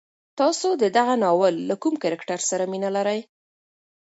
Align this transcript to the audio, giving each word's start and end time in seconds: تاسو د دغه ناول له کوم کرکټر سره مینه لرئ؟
تاسو 0.39 0.67
د 0.81 0.83
دغه 0.97 1.15
ناول 1.23 1.55
له 1.69 1.75
کوم 1.81 1.93
کرکټر 2.03 2.39
سره 2.49 2.63
مینه 2.71 2.89
لرئ؟ 2.95 3.19